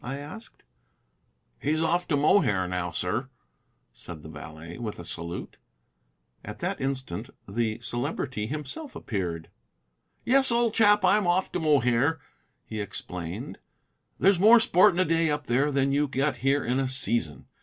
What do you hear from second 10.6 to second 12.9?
chap, I'm off to Mohair," he